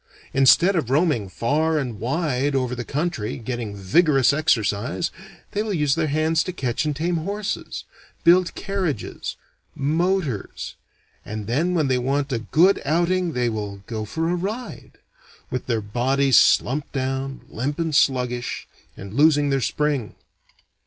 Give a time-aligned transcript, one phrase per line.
[0.33, 5.11] Instead of roaming far and wide over the country, getting vigorous exercise,
[5.51, 7.83] they will use their hands to catch and tame horses,
[8.23, 9.35] build carriages,
[9.75, 10.73] motors,
[11.23, 14.97] and then when they want a good outing they will "go for a ride,"
[15.51, 20.15] with their bodies slumped down, limp and sluggish, and losing their spring.